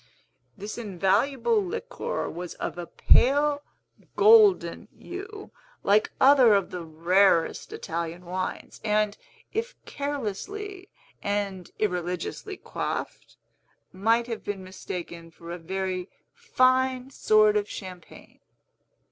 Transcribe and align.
This 0.57 0.79
invaluable 0.79 1.63
liquor 1.63 2.27
was 2.27 2.55
of 2.55 2.75
a 2.79 2.87
pale 2.87 3.61
golden 4.15 4.87
hue, 4.97 5.51
like 5.83 6.11
other 6.19 6.55
of 6.55 6.71
the 6.71 6.83
rarest 6.83 7.71
Italian 7.71 8.25
wines, 8.25 8.81
and, 8.83 9.15
if 9.53 9.75
carelessly 9.85 10.89
and 11.21 11.69
irreligiously 11.77 12.57
quaffed, 12.57 13.37
might 13.93 14.25
have 14.25 14.43
been 14.43 14.63
mistaken 14.63 15.29
for 15.29 15.51
a 15.51 15.59
very 15.59 16.09
fine 16.33 17.11
sort 17.11 17.55
of 17.55 17.69
champagne. 17.69 18.39